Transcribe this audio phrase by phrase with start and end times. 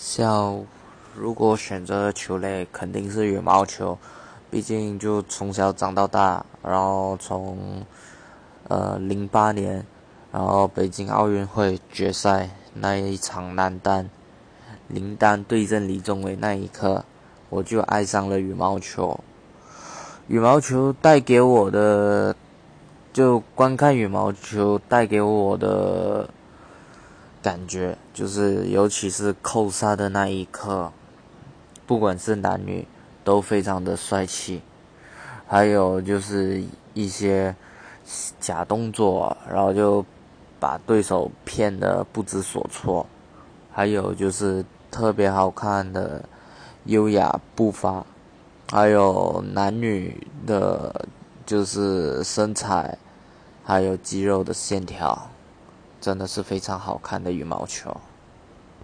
[0.00, 0.64] 像
[1.16, 3.98] 如果选择球类，肯定是羽毛球，
[4.48, 7.84] 毕竟就从小长到大，然后从
[8.68, 9.84] 呃零八年，
[10.30, 14.08] 然后北京奥运会决赛那一场男单，
[14.86, 17.04] 林丹对阵李宗伟那一刻，
[17.48, 19.18] 我就爱上了羽毛球。
[20.28, 22.36] 羽毛球带给我的，
[23.12, 26.30] 就观看羽毛球带给我的
[27.48, 30.92] 感觉，就是尤其是扣杀的那一刻，
[31.86, 32.86] 不管是男女
[33.24, 34.60] 都非常的帅气。
[35.46, 37.56] 还有就是一些
[38.38, 40.04] 假动作，然后就
[40.60, 43.06] 把对手骗得不知所措。
[43.72, 46.22] 还有就是特别好看的
[46.84, 48.04] 优雅步伐。
[48.70, 51.06] 还有男女的，
[51.46, 52.98] 就是身材，
[53.64, 55.30] 还有肌肉的线条，
[56.00, 58.00] 真的是非常好看的羽毛球。